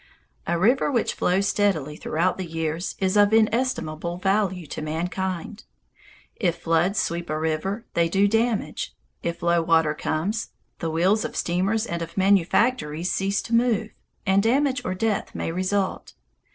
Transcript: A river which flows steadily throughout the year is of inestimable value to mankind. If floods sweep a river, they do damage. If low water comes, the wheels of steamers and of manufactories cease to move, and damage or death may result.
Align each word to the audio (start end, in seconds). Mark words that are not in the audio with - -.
A 0.47 0.57
river 0.57 0.91
which 0.91 1.13
flows 1.13 1.47
steadily 1.47 1.95
throughout 1.95 2.39
the 2.39 2.45
year 2.47 2.79
is 2.97 3.15
of 3.15 3.31
inestimable 3.31 4.17
value 4.17 4.65
to 4.65 4.81
mankind. 4.81 5.63
If 6.35 6.57
floods 6.57 6.97
sweep 6.97 7.29
a 7.29 7.37
river, 7.37 7.85
they 7.93 8.09
do 8.09 8.27
damage. 8.27 8.95
If 9.21 9.43
low 9.43 9.61
water 9.61 9.93
comes, 9.93 10.49
the 10.79 10.89
wheels 10.89 11.23
of 11.23 11.35
steamers 11.35 11.85
and 11.85 12.01
of 12.01 12.17
manufactories 12.17 13.11
cease 13.11 13.43
to 13.43 13.53
move, 13.53 13.91
and 14.25 14.41
damage 14.41 14.81
or 14.83 14.95
death 14.95 15.35
may 15.35 15.51
result. 15.51 16.13